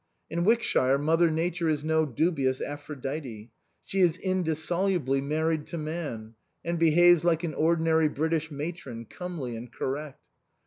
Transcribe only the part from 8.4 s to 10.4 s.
matron, comely and correct.